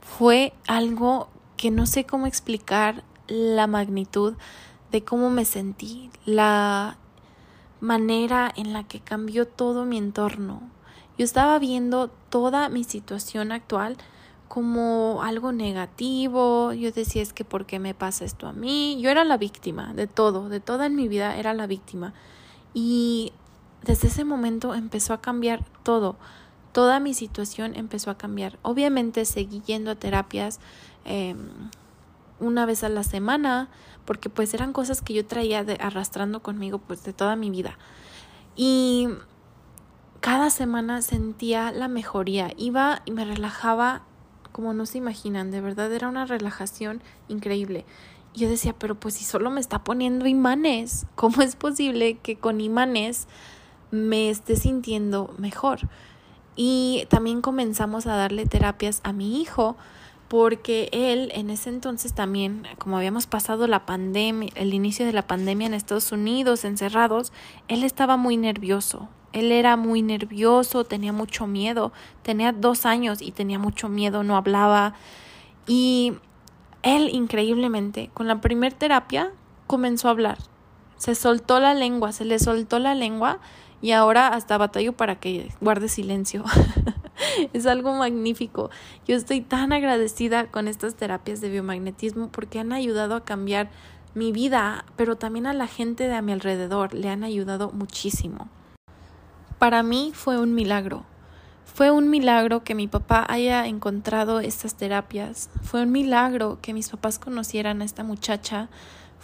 Fue 0.05 0.53
algo 0.67 1.27
que 1.57 1.71
no 1.71 1.85
sé 1.85 2.05
cómo 2.05 2.27
explicar 2.27 3.03
la 3.27 3.67
magnitud 3.67 4.35
de 4.91 5.03
cómo 5.03 5.29
me 5.29 5.43
sentí, 5.43 6.09
la 6.25 6.97
manera 7.81 8.51
en 8.55 8.71
la 8.71 8.83
que 8.83 9.01
cambió 9.01 9.45
todo 9.47 9.83
mi 9.83 9.97
entorno. 9.97 10.61
Yo 11.17 11.25
estaba 11.25 11.59
viendo 11.59 12.09
toda 12.29 12.69
mi 12.69 12.83
situación 12.83 13.51
actual 13.51 13.97
como 14.47 15.21
algo 15.23 15.51
negativo. 15.51 16.71
Yo 16.71 16.91
decía, 16.91 17.21
es 17.21 17.33
que 17.33 17.43
¿por 17.43 17.65
qué 17.65 17.79
me 17.79 17.93
pasa 17.93 18.25
esto 18.25 18.47
a 18.47 18.53
mí? 18.53 18.97
Yo 19.01 19.09
era 19.09 19.23
la 19.23 19.37
víctima 19.37 19.93
de 19.93 20.07
todo, 20.07 20.49
de 20.49 20.59
toda 20.59 20.85
en 20.85 20.95
mi 20.95 21.07
vida 21.07 21.35
era 21.35 21.53
la 21.53 21.67
víctima. 21.67 22.13
Y 22.73 23.33
desde 23.83 24.07
ese 24.07 24.23
momento 24.23 24.75
empezó 24.75 25.13
a 25.13 25.21
cambiar 25.21 25.65
todo. 25.83 26.15
Toda 26.75 26.99
mi 26.99 27.13
situación 27.13 27.73
empezó 27.73 28.11
a 28.11 28.17
cambiar. 28.17 28.59
Obviamente 28.61 29.23
seguí 29.23 29.61
yendo 29.61 29.91
a 29.91 29.95
terapias 29.95 30.59
em, 31.05 31.47
una 32.41 32.65
vez 32.65 32.83
a 32.83 32.89
la 32.89 33.03
semana, 33.03 33.69
porque 34.03 34.29
pues 34.29 34.53
eran 34.53 34.73
cosas 34.73 35.01
que 35.01 35.13
yo 35.13 35.25
traía 35.25 35.63
de, 35.63 35.77
arrastrando 35.79 36.41
conmigo 36.41 36.79
pues 36.79 37.01
de 37.05 37.13
toda 37.13 37.37
mi 37.37 37.49
vida. 37.49 37.77
Y 38.57 39.07
cada 40.19 40.49
semana 40.49 41.01
sentía 41.01 41.71
la 41.71 41.87
mejoría, 41.87 42.51
iba 42.57 43.03
y 43.05 43.11
me 43.11 43.23
relajaba 43.23 44.03
como 44.51 44.73
no 44.73 44.85
se 44.85 44.97
imaginan, 44.97 45.51
de 45.51 45.61
verdad 45.61 45.93
era 45.93 46.09
una 46.09 46.25
relajación 46.25 47.01
increíble. 47.29 47.85
Yo 48.33 48.49
decía, 48.49 48.75
pero 48.77 48.95
pues 48.95 49.13
si 49.13 49.23
solo 49.23 49.49
me 49.49 49.61
está 49.61 49.85
poniendo 49.85 50.27
imanes, 50.27 51.07
¿cómo 51.15 51.41
es 51.41 51.55
posible 51.55 52.17
que 52.17 52.35
con 52.35 52.59
imanes 52.59 53.29
me 53.91 54.29
esté 54.29 54.57
sintiendo 54.57 55.33
mejor? 55.37 55.87
Y 56.55 57.05
también 57.09 57.41
comenzamos 57.41 58.07
a 58.07 58.15
darle 58.15 58.45
terapias 58.45 59.01
a 59.03 59.13
mi 59.13 59.41
hijo 59.41 59.75
porque 60.27 60.89
él 60.91 61.31
en 61.35 61.49
ese 61.49 61.69
entonces 61.69 62.13
también, 62.13 62.63
como 62.79 62.97
habíamos 62.97 63.27
pasado 63.27 63.67
la 63.67 63.85
pandemia, 63.85 64.49
el 64.55 64.73
inicio 64.73 65.05
de 65.05 65.13
la 65.13 65.27
pandemia 65.27 65.67
en 65.67 65.73
Estados 65.73 66.11
Unidos, 66.11 66.65
encerrados, 66.65 67.31
él 67.67 67.83
estaba 67.83 68.17
muy 68.17 68.37
nervioso. 68.37 69.07
Él 69.33 69.51
era 69.51 69.75
muy 69.75 70.01
nervioso, 70.01 70.85
tenía 70.85 71.11
mucho 71.11 71.45
miedo, 71.45 71.91
tenía 72.23 72.53
dos 72.53 72.85
años 72.85 73.21
y 73.21 73.31
tenía 73.31 73.59
mucho 73.59 73.89
miedo, 73.89 74.23
no 74.23 74.37
hablaba. 74.37 74.93
Y 75.67 76.13
él, 76.83 77.09
increíblemente, 77.11 78.09
con 78.13 78.27
la 78.27 78.39
primer 78.39 78.73
terapia, 78.73 79.31
comenzó 79.67 80.07
a 80.07 80.11
hablar. 80.11 80.37
Se 80.95 81.15
soltó 81.15 81.59
la 81.59 81.73
lengua, 81.73 82.13
se 82.13 82.23
le 82.23 82.39
soltó 82.39 82.79
la 82.79 82.95
lengua 82.95 83.39
y 83.85 83.91
ahora 83.91 84.29
hasta 84.29 84.57
batallo 84.57 84.93
para 84.93 85.17
que 85.17 85.51
guarde 85.61 85.89
silencio. 85.89 86.43
es 87.53 87.67
algo 87.67 87.93
magnífico. 87.93 88.71
Yo 89.07 89.15
estoy 89.15 89.41
tan 89.41 89.73
agradecida 89.73 90.47
con 90.47 90.67
estas 90.67 90.95
terapias 90.95 91.39
de 91.39 91.49
biomagnetismo 91.49 92.31
porque 92.31 92.57
han 92.57 92.71
ayudado 92.71 93.13
a 93.13 93.23
cambiar 93.23 93.69
mi 94.15 94.31
vida, 94.31 94.85
pero 94.95 95.17
también 95.17 95.45
a 95.45 95.53
la 95.53 95.67
gente 95.67 96.07
de 96.07 96.15
a 96.15 96.23
mi 96.23 96.31
alrededor 96.31 96.95
le 96.95 97.09
han 97.09 97.23
ayudado 97.23 97.69
muchísimo. 97.73 98.49
Para 99.59 99.83
mí 99.83 100.13
fue 100.15 100.39
un 100.39 100.55
milagro. 100.55 101.05
Fue 101.71 101.91
un 101.91 102.09
milagro 102.09 102.63
que 102.63 102.73
mi 102.73 102.87
papá 102.87 103.23
haya 103.29 103.67
encontrado 103.67 104.39
estas 104.39 104.73
terapias. 104.73 105.51
Fue 105.61 105.83
un 105.83 105.91
milagro 105.91 106.57
que 106.59 106.73
mis 106.73 106.89
papás 106.89 107.19
conocieran 107.19 107.83
a 107.83 107.85
esta 107.85 108.03
muchacha. 108.03 108.67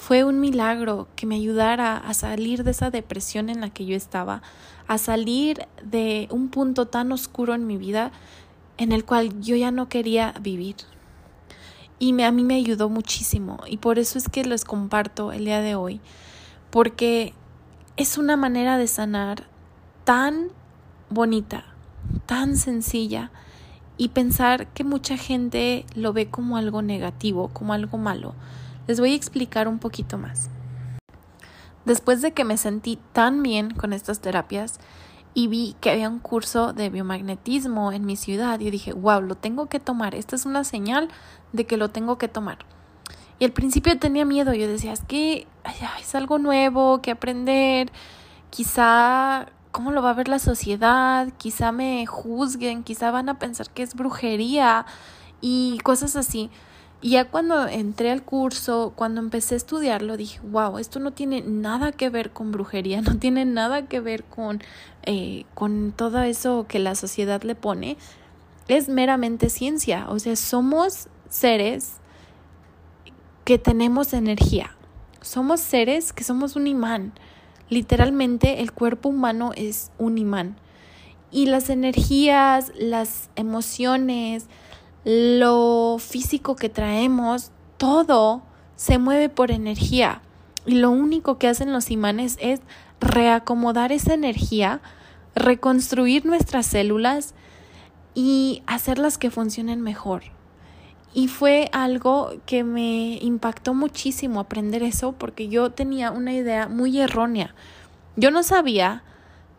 Fue 0.01 0.23
un 0.23 0.39
milagro 0.39 1.07
que 1.15 1.27
me 1.27 1.35
ayudara 1.35 1.95
a 1.95 2.15
salir 2.15 2.63
de 2.63 2.71
esa 2.71 2.89
depresión 2.89 3.49
en 3.49 3.61
la 3.61 3.69
que 3.69 3.85
yo 3.85 3.95
estaba, 3.95 4.41
a 4.87 4.97
salir 4.97 5.67
de 5.83 6.27
un 6.31 6.49
punto 6.49 6.87
tan 6.87 7.11
oscuro 7.11 7.53
en 7.53 7.67
mi 7.67 7.77
vida 7.77 8.11
en 8.77 8.93
el 8.93 9.05
cual 9.05 9.39
yo 9.41 9.55
ya 9.55 9.69
no 9.69 9.89
quería 9.89 10.33
vivir. 10.41 10.77
Y 11.99 12.19
a 12.23 12.31
mí 12.31 12.43
me 12.43 12.55
ayudó 12.55 12.89
muchísimo 12.89 13.59
y 13.67 13.77
por 13.77 13.99
eso 13.99 14.17
es 14.17 14.27
que 14.27 14.43
les 14.43 14.65
comparto 14.65 15.31
el 15.31 15.45
día 15.45 15.61
de 15.61 15.75
hoy, 15.75 16.01
porque 16.71 17.35
es 17.95 18.17
una 18.17 18.35
manera 18.35 18.79
de 18.79 18.87
sanar 18.87 19.43
tan 20.03 20.47
bonita, 21.11 21.63
tan 22.25 22.57
sencilla 22.57 23.29
y 23.97 24.09
pensar 24.09 24.65
que 24.69 24.83
mucha 24.83 25.15
gente 25.15 25.85
lo 25.93 26.11
ve 26.11 26.27
como 26.27 26.57
algo 26.57 26.81
negativo, 26.81 27.49
como 27.49 27.73
algo 27.73 27.99
malo. 27.99 28.33
Les 28.91 28.99
voy 28.99 29.13
a 29.13 29.15
explicar 29.15 29.69
un 29.69 29.79
poquito 29.79 30.17
más. 30.17 30.49
Después 31.85 32.21
de 32.21 32.33
que 32.33 32.43
me 32.43 32.57
sentí 32.57 32.99
tan 33.13 33.41
bien 33.41 33.71
con 33.71 33.93
estas 33.93 34.19
terapias 34.19 34.81
y 35.33 35.47
vi 35.47 35.77
que 35.79 35.91
había 35.91 36.09
un 36.09 36.19
curso 36.19 36.73
de 36.73 36.89
biomagnetismo 36.89 37.93
en 37.93 38.05
mi 38.05 38.17
ciudad, 38.17 38.59
y 38.59 38.69
dije, 38.69 38.91
wow, 38.91 39.21
lo 39.21 39.35
tengo 39.35 39.67
que 39.67 39.79
tomar. 39.79 40.13
Esta 40.13 40.35
es 40.35 40.45
una 40.45 40.65
señal 40.65 41.07
de 41.53 41.65
que 41.65 41.77
lo 41.77 41.89
tengo 41.89 42.17
que 42.17 42.27
tomar. 42.27 42.57
Y 43.39 43.45
al 43.45 43.53
principio 43.53 43.97
tenía 43.97 44.25
miedo, 44.25 44.53
yo 44.53 44.67
decía, 44.67 44.91
es 44.91 45.05
que 45.05 45.47
es 46.01 46.13
algo 46.13 46.37
nuevo 46.37 47.01
que 47.01 47.11
aprender, 47.11 47.93
quizá 48.49 49.45
cómo 49.71 49.91
lo 49.91 50.01
va 50.01 50.09
a 50.09 50.15
ver 50.15 50.27
la 50.27 50.39
sociedad, 50.39 51.29
quizá 51.37 51.71
me 51.71 52.05
juzguen, 52.07 52.83
quizá 52.83 53.09
van 53.09 53.29
a 53.29 53.39
pensar 53.39 53.69
que 53.69 53.83
es 53.83 53.95
brujería 53.95 54.85
y 55.39 55.79
cosas 55.85 56.17
así. 56.17 56.51
Y 57.01 57.11
ya 57.11 57.25
cuando 57.25 57.67
entré 57.67 58.11
al 58.11 58.21
curso, 58.21 58.93
cuando 58.95 59.21
empecé 59.21 59.55
a 59.55 59.57
estudiarlo, 59.57 60.17
dije, 60.17 60.39
wow, 60.43 60.77
esto 60.77 60.99
no 60.99 61.11
tiene 61.11 61.41
nada 61.41 61.91
que 61.91 62.09
ver 62.09 62.31
con 62.31 62.51
brujería, 62.51 63.01
no 63.01 63.17
tiene 63.17 63.43
nada 63.45 63.87
que 63.87 63.99
ver 63.99 64.23
con, 64.23 64.61
eh, 65.03 65.45
con 65.55 65.93
todo 65.95 66.21
eso 66.21 66.67
que 66.67 66.77
la 66.77 66.93
sociedad 66.93 67.41
le 67.41 67.55
pone. 67.55 67.97
Es 68.67 68.87
meramente 68.87 69.49
ciencia, 69.49 70.05
o 70.09 70.19
sea, 70.19 70.35
somos 70.35 71.07
seres 71.27 71.93
que 73.45 73.57
tenemos 73.57 74.13
energía, 74.13 74.75
somos 75.21 75.59
seres 75.59 76.13
que 76.13 76.23
somos 76.23 76.55
un 76.55 76.67
imán. 76.67 77.13
Literalmente 77.69 78.61
el 78.61 78.71
cuerpo 78.71 79.09
humano 79.09 79.53
es 79.55 79.91
un 79.97 80.19
imán. 80.19 80.57
Y 81.31 81.47
las 81.47 81.69
energías, 81.69 82.71
las 82.77 83.29
emociones, 83.35 84.47
lo 85.03 85.97
físico 85.99 86.55
que 86.55 86.69
traemos, 86.69 87.51
todo 87.77 88.43
se 88.75 88.97
mueve 88.97 89.29
por 89.29 89.51
energía. 89.51 90.21
Y 90.65 90.75
lo 90.75 90.91
único 90.91 91.37
que 91.37 91.47
hacen 91.47 91.73
los 91.73 91.91
imanes 91.91 92.37
es 92.39 92.61
reacomodar 92.99 93.91
esa 93.91 94.13
energía, 94.13 94.81
reconstruir 95.35 96.25
nuestras 96.25 96.67
células 96.67 97.33
y 98.13 98.61
hacerlas 98.67 99.17
que 99.17 99.31
funcionen 99.31 99.81
mejor. 99.81 100.23
Y 101.13 101.27
fue 101.27 101.69
algo 101.73 102.31
que 102.45 102.63
me 102.63 103.17
impactó 103.21 103.73
muchísimo 103.73 104.39
aprender 104.39 104.81
eso 104.83 105.13
porque 105.13 105.49
yo 105.49 105.71
tenía 105.71 106.11
una 106.11 106.33
idea 106.33 106.67
muy 106.69 106.99
errónea. 106.99 107.53
Yo 108.15 108.31
no 108.31 108.43
sabía 108.43 109.03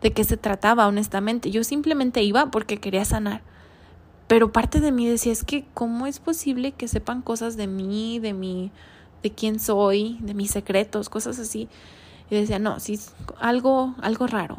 de 0.01 0.13
qué 0.13 0.25
se 0.25 0.37
trataba, 0.37 0.87
honestamente. 0.87 1.51
Yo 1.51 1.63
simplemente 1.65 2.23
iba 2.23 2.51
porque 2.51 2.79
quería 2.79 3.05
sanar. 3.05 3.43
Pero 4.27 4.53
parte 4.53 4.81
de 4.81 4.93
mí 4.93 5.07
decía, 5.07 5.33
es 5.33 5.45
que 5.45 5.65
¿cómo 5.75 6.07
es 6.07 6.19
posible 6.19 6.73
que 6.73 6.89
sepan 6.89 7.23
cosas 7.23 7.57
de 7.57 7.67
mí, 7.67 8.19
de 8.19 8.33
mí, 8.33 8.71
de 9.23 9.31
quién 9.31 9.61
soy, 9.61 10.19
de 10.21 10.35
mis 10.35 10.51
secretos, 10.51 11.09
cosas 11.09 11.39
así? 11.39 11.69
Y 12.31 12.37
decía, 12.37 12.59
no, 12.59 12.81
sí, 12.81 12.99
algo, 13.39 13.95
algo 14.01 14.27
raro. 14.27 14.59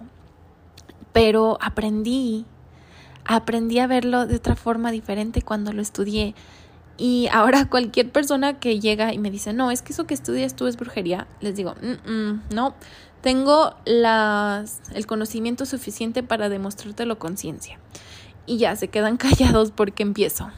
Pero 1.12 1.58
aprendí, 1.62 2.46
aprendí 3.26 3.80
a 3.80 3.88
verlo 3.88 4.28
de 4.28 4.36
otra 4.36 4.56
forma 4.56 4.92
diferente 4.92 5.42
cuando 5.42 5.74
lo 5.74 5.82
estudié. 5.82 6.36
Y 6.98 7.28
ahora 7.32 7.66
cualquier 7.70 8.12
persona 8.12 8.60
que 8.60 8.80
llega 8.80 9.14
y 9.14 9.18
me 9.18 9.32
dice, 9.32 9.54
no, 9.54 9.72
es 9.72 9.82
que 9.82 9.94
eso 9.94 10.06
que 10.06 10.14
estudias 10.14 10.56
tú 10.56 10.68
es 10.68 10.78
brujería, 10.78 11.28
les 11.42 11.56
digo, 11.56 11.74
no, 12.52 12.76
tengo 13.22 13.76
las, 13.86 14.82
el 14.94 15.08
conocimiento 15.08 15.66
suficiente 15.66 16.22
para 16.22 16.50
demostrártelo 16.50 17.18
con 17.18 17.38
ciencia 17.38 17.80
y 18.46 18.58
ya 18.58 18.76
se 18.76 18.88
quedan 18.88 19.18
callados 19.18 19.72
porque 19.72 20.04
empiezo. 20.04 20.50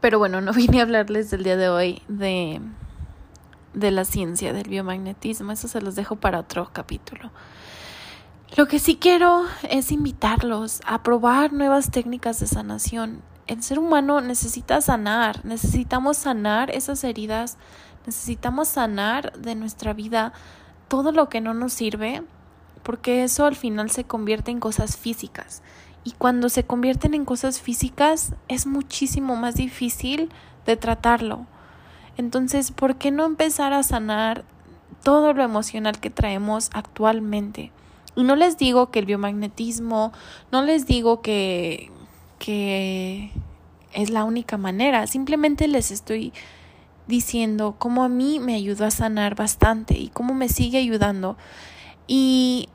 Pero 0.00 0.18
bueno, 0.18 0.40
no 0.40 0.52
vine 0.54 0.80
a 0.80 0.82
hablarles 0.82 1.30
del 1.30 1.44
día 1.44 1.56
de 1.56 1.68
hoy 1.68 2.02
de, 2.08 2.60
de 3.74 3.90
la 3.90 4.04
ciencia 4.04 4.52
del 4.52 4.68
biomagnetismo, 4.68 5.52
eso 5.52 5.68
se 5.68 5.80
los 5.80 5.94
dejo 5.94 6.16
para 6.16 6.40
otro 6.40 6.70
capítulo. 6.72 7.30
Lo 8.56 8.68
que 8.68 8.78
sí 8.78 8.96
quiero 8.96 9.44
es 9.70 9.92
invitarlos 9.92 10.82
a 10.84 11.02
probar 11.02 11.54
nuevas 11.54 11.90
técnicas 11.90 12.38
de 12.40 12.46
sanación. 12.46 13.22
El 13.46 13.62
ser 13.62 13.78
humano 13.78 14.20
necesita 14.20 14.80
sanar, 14.82 15.42
necesitamos 15.44 16.18
sanar 16.18 16.70
esas 16.70 17.02
heridas 17.02 17.56
Necesitamos 18.06 18.68
sanar 18.68 19.32
de 19.38 19.54
nuestra 19.54 19.92
vida 19.92 20.32
todo 20.88 21.12
lo 21.12 21.28
que 21.28 21.40
no 21.40 21.54
nos 21.54 21.72
sirve, 21.72 22.22
porque 22.82 23.22
eso 23.22 23.46
al 23.46 23.54
final 23.54 23.90
se 23.90 24.04
convierte 24.04 24.50
en 24.50 24.60
cosas 24.60 24.96
físicas. 24.96 25.62
Y 26.04 26.12
cuando 26.12 26.48
se 26.48 26.64
convierten 26.64 27.14
en 27.14 27.24
cosas 27.24 27.60
físicas 27.60 28.34
es 28.48 28.66
muchísimo 28.66 29.36
más 29.36 29.54
difícil 29.54 30.30
de 30.66 30.76
tratarlo. 30.76 31.46
Entonces, 32.16 32.72
¿por 32.72 32.96
qué 32.96 33.10
no 33.10 33.24
empezar 33.24 33.72
a 33.72 33.82
sanar 33.82 34.44
todo 35.02 35.32
lo 35.32 35.42
emocional 35.42 36.00
que 36.00 36.10
traemos 36.10 36.70
actualmente? 36.72 37.72
Y 38.14 38.24
no 38.24 38.36
les 38.36 38.58
digo 38.58 38.90
que 38.90 38.98
el 38.98 39.06
biomagnetismo, 39.06 40.12
no 40.50 40.62
les 40.62 40.86
digo 40.86 41.22
que, 41.22 41.90
que 42.38 43.30
es 43.92 44.10
la 44.10 44.24
única 44.24 44.58
manera, 44.58 45.06
simplemente 45.06 45.68
les 45.68 45.90
estoy 45.90 46.32
diciendo 47.06 47.76
cómo 47.78 48.04
a 48.04 48.08
mí 48.08 48.38
me 48.38 48.54
ayudó 48.54 48.84
a 48.84 48.90
sanar 48.90 49.34
bastante 49.34 49.98
y 49.98 50.08
cómo 50.08 50.34
me 50.34 50.48
sigue 50.48 50.78
ayudando. 50.78 51.36
Y 52.06 52.68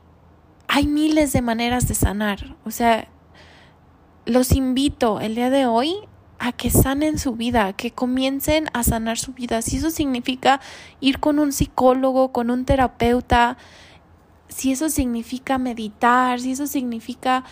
hay 0.66 0.86
miles 0.86 1.32
de 1.32 1.42
maneras 1.42 1.88
de 1.88 1.94
sanar. 1.94 2.56
O 2.64 2.70
sea, 2.70 3.08
los 4.28 4.52
invito 4.52 5.20
el 5.20 5.34
día 5.34 5.48
de 5.48 5.64
hoy 5.64 5.96
a 6.38 6.52
que 6.52 6.68
sanen 6.68 7.18
su 7.18 7.32
vida, 7.34 7.72
que 7.72 7.92
comiencen 7.92 8.66
a 8.74 8.82
sanar 8.82 9.16
su 9.16 9.32
vida. 9.32 9.62
Si 9.62 9.78
eso 9.78 9.90
significa 9.90 10.60
ir 11.00 11.18
con 11.18 11.38
un 11.38 11.50
psicólogo, 11.50 12.30
con 12.30 12.50
un 12.50 12.66
terapeuta, 12.66 13.56
si 14.48 14.70
eso 14.70 14.90
significa 14.90 15.56
meditar, 15.56 16.40
si 16.40 16.52
eso 16.52 16.66
significa 16.66 17.42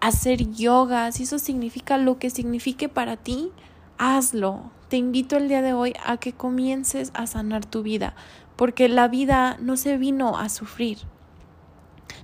hacer 0.00 0.50
yoga, 0.50 1.12
si 1.12 1.22
eso 1.22 1.38
significa 1.38 1.98
lo 1.98 2.18
que 2.18 2.30
signifique 2.30 2.88
para 2.88 3.16
ti, 3.16 3.52
hazlo. 3.96 4.72
Te 4.88 4.96
invito 4.96 5.36
el 5.36 5.48
día 5.48 5.62
de 5.62 5.72
hoy 5.72 5.94
a 6.04 6.16
que 6.16 6.32
comiences 6.32 7.12
a 7.14 7.28
sanar 7.28 7.64
tu 7.64 7.84
vida, 7.84 8.16
porque 8.56 8.88
la 8.88 9.06
vida 9.06 9.56
no 9.60 9.76
se 9.76 9.96
vino 9.98 10.36
a 10.36 10.48
sufrir. 10.48 10.98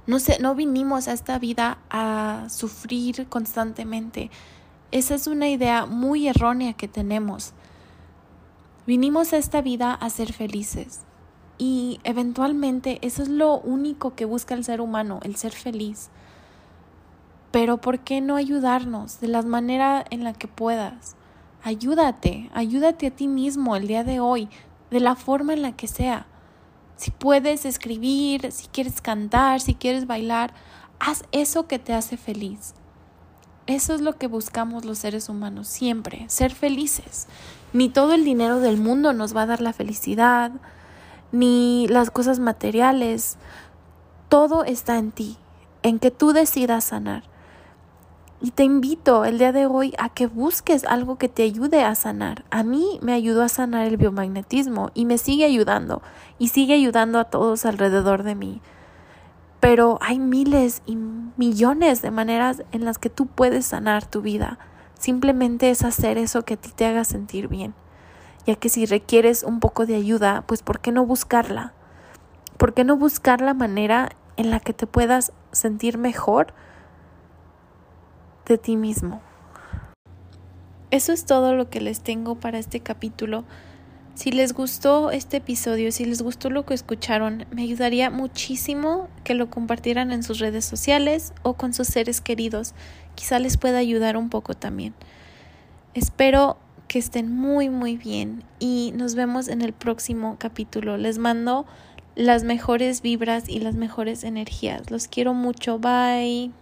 No, 0.07 0.19
no 0.41 0.55
vinimos 0.55 1.09
a 1.09 1.13
esta 1.13 1.39
vida 1.39 1.79
a 1.91 2.47
sufrir 2.49 3.27
constantemente. 3.29 4.31
Esa 4.91 5.15
es 5.15 5.27
una 5.27 5.49
idea 5.49 5.87
muy 5.87 6.29
errónea 6.29 6.75
que 6.75 6.89
tenemos. 6.89 7.53
Vinimos 8.87 9.33
a 9.33 9.39
esta 9.39 9.63
vida 9.63 9.95
a 9.95 10.11
ser 10.11 10.33
felices. 10.33 11.01
Y 11.57 12.01
eventualmente 12.05 12.99
eso 13.03 13.23
es 13.23 13.29
lo 13.29 13.59
único 13.59 14.15
que 14.15 14.25
busca 14.25 14.55
el 14.55 14.65
ser 14.65 14.81
humano, 14.81 15.21
el 15.23 15.37
ser 15.37 15.53
feliz. 15.53 16.11
Pero 17.51 17.79
¿por 17.79 18.01
qué 18.01 18.21
no 18.21 18.37
ayudarnos 18.37 19.21
de 19.21 19.29
la 19.29 19.43
manera 19.43 20.05
en 20.11 20.25
la 20.25 20.33
que 20.33 20.49
puedas? 20.49 21.17
Ayúdate, 21.63 22.51
ayúdate 22.53 23.07
a 23.07 23.11
ti 23.11 23.29
mismo 23.29 23.77
el 23.77 23.87
día 23.87 24.05
de 24.05 24.21
hoy, 24.21 24.49
de 24.91 25.01
la 25.01 25.15
forma 25.15 25.55
en 25.55 25.63
la 25.63 25.73
que 25.73 25.87
sea. 25.87 26.27
Si 26.97 27.11
puedes 27.11 27.65
escribir, 27.65 28.53
si 28.53 28.67
quieres 28.69 29.01
cantar, 29.01 29.61
si 29.61 29.75
quieres 29.75 30.07
bailar, 30.07 30.55
haz 30.99 31.25
eso 31.33 31.67
que 31.67 31.79
te 31.79 31.93
hace 31.93 32.17
feliz. 32.17 32.75
Eso 33.67 33.95
es 33.95 34.01
lo 34.01 34.17
que 34.17 34.27
buscamos 34.27 34.85
los 34.85 34.99
seres 34.99 35.29
humanos 35.29 35.69
siempre, 35.69 36.27
ser 36.29 36.55
felices. 36.55 37.27
Ni 37.73 37.89
todo 37.89 38.15
el 38.15 38.25
dinero 38.25 38.61
del 38.61 38.77
mundo 38.77 39.13
nos 39.13 39.35
va 39.35 39.43
a 39.43 39.47
dar 39.47 39.61
la 39.61 39.73
felicidad, 39.73 40.53
ni 41.33 41.89
las 41.89 42.11
cosas 42.11 42.39
materiales. 42.39 43.37
Todo 44.29 44.65
está 44.65 44.99
en 44.99 45.13
ti, 45.13 45.39
en 45.83 45.99
que 45.99 46.11
tú 46.11 46.33
decidas 46.33 46.85
sanar. 46.85 47.25
Y 48.41 48.51
te 48.51 48.65
invito 48.65 49.25
el 49.25 49.39
día 49.39 49.53
de 49.53 49.67
hoy 49.67 49.95
a 49.99 50.09
que 50.09 50.27
busques 50.27 50.85
algo 50.85 51.17
que 51.17 51.29
te 51.29 51.45
ayude 51.45 51.83
a 51.83 51.95
sanar. 51.95 52.45
A 52.51 52.63
mí 52.63 52.99
me 53.01 53.13
ayudó 53.13 53.43
a 53.43 53.49
sanar 53.49 53.87
el 53.87 53.97
biomagnetismo 53.97 54.91
y 54.95 55.07
me 55.07 55.19
sigue 55.19 55.45
ayudando 55.45 56.03
y 56.39 56.49
sigue 56.49 56.75
ayudando 56.75 57.19
a 57.19 57.25
todos 57.25 57.65
alrededor 57.65 58.23
de 58.23 58.35
mí. 58.35 58.61
Pero 59.61 59.99
hay 60.03 60.19
miles 60.19 60.83
y 60.85 60.97
millones 60.97 62.03
de 62.03 62.11
maneras 62.11 62.63
en 62.73 62.85
las 62.85 62.99
que 62.99 63.09
tú 63.09 63.27
puedes 63.27 63.67
sanar 63.67 64.05
tu 64.05 64.21
vida. 64.21 64.59
Simplemente 64.99 65.71
es 65.71 65.85
hacer 65.85 66.19
eso 66.19 66.45
que 66.45 66.55
a 66.55 66.59
ti 66.59 66.71
te 66.75 66.85
haga 66.85 67.05
sentir 67.05 67.49
bien 67.49 67.75
ya 68.47 68.57
que 68.57 68.69
si 68.69 68.87
requieres 68.87 69.43
un 69.43 69.61
poco 69.61 69.87
de 69.87 69.95
ayuda, 69.95 70.45
pues 70.47 70.63
¿por 70.63 70.81
qué 70.81 70.93
no 70.93 71.07
buscarla? 71.07 71.73
¿Por 72.57 72.75
qué 72.75 72.85
no 72.85 72.97
buscar 72.97 73.41
la 73.41 73.55
manera 73.55 74.11
en 74.37 74.51
la 74.51 74.61
que 74.61 74.73
te 74.73 74.87
puedas 74.87 75.33
sentir 75.53 75.99
mejor 75.99 76.53
de 78.47 78.59
ti 78.59 78.77
mismo? 78.77 79.21
Eso 80.91 81.13
es 81.13 81.25
todo 81.25 81.55
lo 81.55 81.71
que 81.71 81.81
les 81.81 82.01
tengo 82.01 82.37
para 82.37 82.59
este 82.59 82.81
capítulo. 82.81 83.45
Si 84.15 84.31
les 84.31 84.53
gustó 84.53 85.11
este 85.11 85.39
episodio, 85.39 85.91
si 85.91 86.05
les 86.05 86.23
gustó 86.23 86.51
lo 86.51 86.65
que 86.65 86.75
escucharon, 86.75 87.47
me 87.51 87.63
ayudaría 87.63 88.11
muchísimo 88.11 89.09
que 89.25 89.35
lo 89.35 89.51
compartieran 89.51 90.13
en 90.13 90.23
sus 90.23 90.39
redes 90.39 90.65
sociales 90.65 91.33
o 91.43 91.55
con 91.55 91.75
sus 91.75 91.89
seres 91.89 92.21
queridos. 92.21 92.75
Quizá 93.17 93.41
les 93.41 93.57
pueda 93.57 93.79
ayudar 93.79 94.17
un 94.17 94.31
poco 94.31 94.55
también. 94.55 94.95
Espero 95.95 96.59
que 96.87 97.01
estén 97.01 97.35
muy 97.35 97.71
muy 97.71 97.97
bien 97.97 98.45
y 98.61 98.93
nos 98.95 99.17
vemos 99.17 99.49
en 99.49 99.63
el 99.63 99.73
próximo 99.73 100.37
capítulo. 100.39 100.97
Les 100.97 101.19
mando 101.19 101.67
las 102.15 102.45
mejores 102.45 103.03
vibras 103.03 103.49
y 103.49 103.59
las 103.59 103.75
mejores 103.75 104.23
energías. 104.23 104.93
Los 104.93 105.09
quiero 105.09 105.35
mucho. 105.35 105.81
Bye. 105.81 106.53